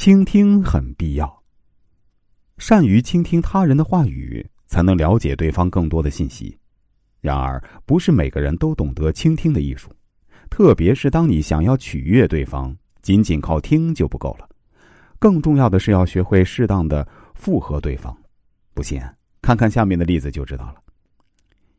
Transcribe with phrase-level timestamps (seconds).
[0.00, 1.42] 倾听很必要。
[2.56, 6.56] 善于倾听他人的话语，才能了解对方更多的信息。
[7.20, 9.90] 然而，不是每个人都懂得倾听的艺术，
[10.48, 14.48] 特别是当你想要取悦对方，仅仅靠听就不够了。
[15.18, 17.04] 更重要的是要学会适当的
[17.34, 18.16] 附和对方。
[18.74, 19.02] 不信，
[19.42, 20.76] 看看下面的例子就知道了。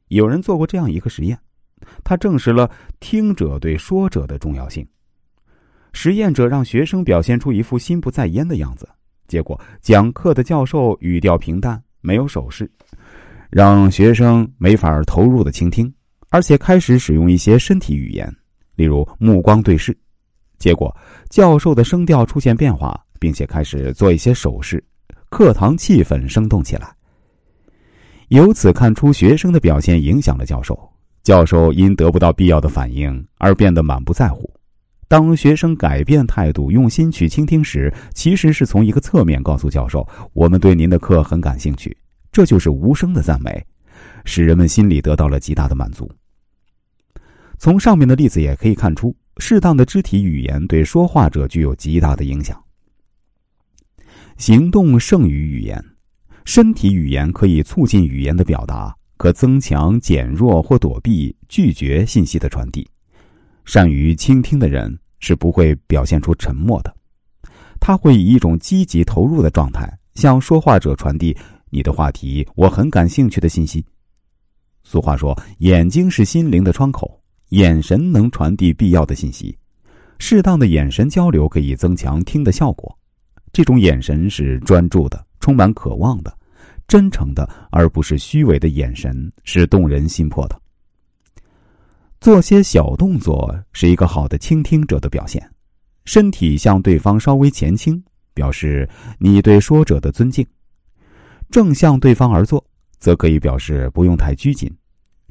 [0.10, 1.40] 有人做过这样一个实验，
[2.04, 4.86] 他证实了听者对说者的重要性。
[5.92, 8.88] 实验者让学生表现出一副心不在焉的样子，
[9.28, 12.70] 结果讲课的教授语调平淡，没有手势，
[13.50, 15.92] 让学生没法投入的倾听，
[16.30, 18.34] 而且开始使用一些身体语言，
[18.76, 19.98] 例如目光对视。
[20.58, 20.96] 结果
[21.30, 24.84] 教授的声调出现变化，并且开始做一些手势，
[25.30, 26.94] 课堂气氛生动起来。
[28.28, 30.78] 由此看出，学生的表现影响了教授，
[31.24, 34.54] 教授因得不到必要的反应而变得满不在乎。
[35.10, 41.98] 当学生改变态度，用心去倾听时，其实是从一个侧面告诉教授：“我们对您的课很感兴趣。”
[42.32, 43.66] 这就是无声的赞美，
[44.24, 46.08] 使人们心里得到了极大的满足。
[47.58, 52.64] 从上面的例子也可以看出，适当的肢体语言对说话者具有极大的影响。
[54.38, 55.84] 行动胜于语言，
[56.46, 62.88] 身体语言可以促进语言的表达，可增强、减弱或躲避、拒绝信息的传递。
[63.72, 66.92] 善于倾听的人是不会表现出沉默的，
[67.80, 71.38] 他会以一种积极投入的状态向说话者传递
[71.70, 73.86] 你的话题我很感兴趣的信息。
[74.84, 79.56] 俗话说：“眼睛是心灵的窗口，眼神能传递必要的信息。
[80.18, 82.98] 适当的眼神交流可以增强听的效果。
[83.54, 86.36] 这种眼神是专注的、充满渴望的、
[86.88, 90.60] 真诚的，而不是虚伪的眼神，是动人心魄的。”
[92.22, 95.42] 做些小动作是一个好的倾听者的表现，
[96.04, 98.02] 身体向对方稍微前倾，
[98.34, 98.88] 表示
[99.20, 100.46] 你对说者的尊敬；
[101.50, 102.62] 正向对方而坐，
[103.00, 104.70] 则可以表示不用太拘谨，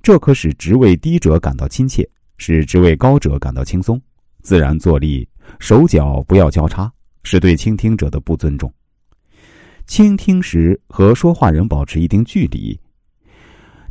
[0.02, 4.00] 这可使职位低者感到亲切，使职位高者感到轻松。
[4.40, 5.28] 自然坐立，
[5.58, 6.90] 手脚不要交叉，
[7.22, 8.72] 是对倾听者的不尊重。
[9.86, 12.80] 倾听时和说话人保持一定距离，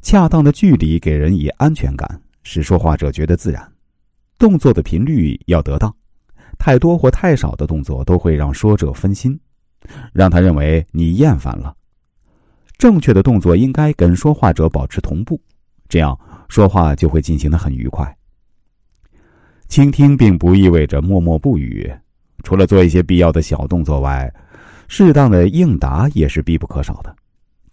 [0.01, 2.19] 恰当的距离给人以安全感。
[2.49, 3.69] 使说话者觉得自然，
[4.39, 5.93] 动作的频率要得当，
[6.57, 9.37] 太多或太少的动作都会让说者分心，
[10.13, 11.75] 让他认为你厌烦了。
[12.77, 15.37] 正确的动作应该跟说话者保持同步，
[15.89, 18.17] 这样说话就会进行的很愉快。
[19.67, 21.93] 倾听并不意味着默默不语，
[22.43, 24.33] 除了做一些必要的小动作外，
[24.87, 27.13] 适当的应答也是必不可少的。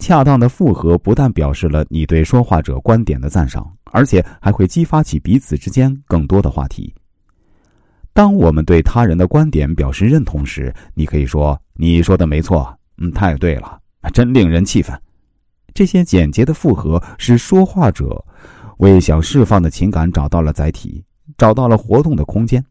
[0.01, 3.73] 恰当的附和不但表示了你对说话者观点的赞赏。
[3.95, 6.93] 而且还会激发起彼此之间更多的话题。
[8.13, 13.79] 当我们对他人的观点表示认同时，你可以说：“你说的没错，嗯，太对了，
[14.13, 15.01] 真令人气愤。”
[15.73, 18.25] 这些简洁的复合使说话者
[18.79, 21.01] 为想释放的情感找到了载体，
[21.39, 22.65] 找到了活动的空间。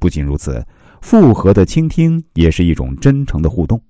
[0.00, 0.64] 不仅如此，
[1.00, 3.80] 复合的倾听也是一种真诚的互动，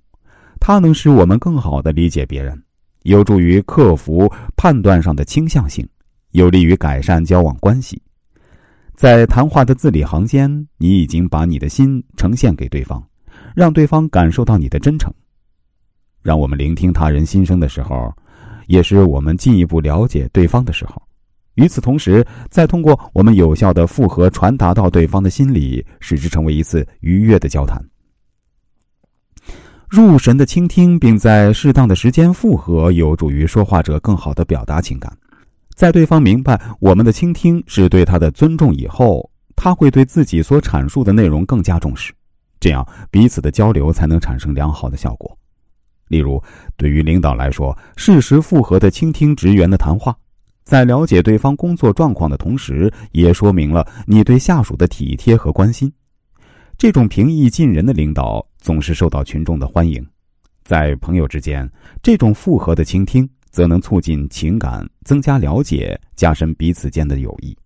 [0.61, 2.63] 它能使我们更好的理解别人，
[3.05, 5.89] 有助于克服判断上的倾向性。
[6.35, 8.03] 有利于改善交往关系，
[8.97, 13.01] 在谈话的字里行间，你已经把你的心呈现给对方，
[13.55, 15.15] 让对方感受到你的真诚。
[16.23, 18.13] 让我们聆听他人心声的时候，
[18.67, 21.01] 也是我们进一步了解对方的时候。
[21.55, 27.81] 与此同时，再通过我们有效的复合传达到对方的心里，使之成为一次愉悦的交谈。
[29.89, 35.17] 入神的倾听，并在适当的时间复合，有助于说话者更好的表达情感。
[35.75, 42.13] 在对方明白我们的倾听是对他的尊重以后，他会对自己所阐述的内容更加重视，
[42.61, 45.37] 这样彼此的交流才能产生良好的效果。
[46.09, 46.41] 例如，
[46.77, 50.17] 对于领导来说，适时复合的倾听职员的谈话，
[50.63, 55.93] 在了解对方工作状况的同时，也说明了你对下属的体贴和关心。
[56.79, 60.07] 这种平易近人的领导总是受到群众的欢迎。
[60.63, 61.69] 在朋友之间，
[62.01, 63.29] 这种复合的倾听。
[63.55, 67.57] 则能促进情感，增加了解，加深彼此间的友谊。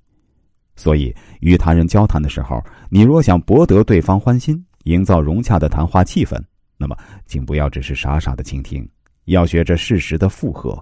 [0.77, 6.39] 所以，与他人交谈的时候，你若想博得对方欢心，营造融洽的谈话气氛，
[6.77, 6.95] 那么，
[7.25, 8.87] 请不要只是傻傻的倾听，
[9.25, 10.79] 要学着适时的附和。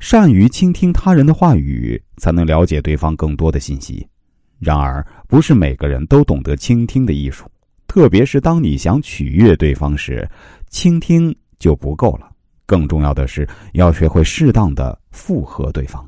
[0.00, 4.04] 善于倾听他人的话语，才能了解对方更多的信息。
[4.58, 7.48] 然而，不是每个人都懂得倾听的艺术，
[7.86, 10.28] 特别是当你想取悦对方时，
[10.68, 12.28] 倾听就不够了。
[12.68, 16.06] 更重要的是，要学会适当的附和对方。